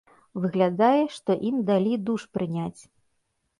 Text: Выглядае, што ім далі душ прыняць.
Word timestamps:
Выглядае, 0.45 1.03
што 1.17 1.31
ім 1.51 1.61
далі 1.69 1.93
душ 2.09 2.27
прыняць. 2.39 2.81